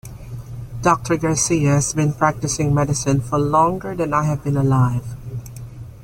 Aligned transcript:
Doctor 0.81 1.15
Garcia 1.15 1.73
has 1.73 1.93
been 1.93 2.11
practicing 2.13 2.73
medicine 2.73 3.21
for 3.21 3.37
longer 3.37 3.93
than 3.93 4.15
I 4.15 4.23
have 4.23 4.43
been 4.43 4.57
alive. 4.57 5.05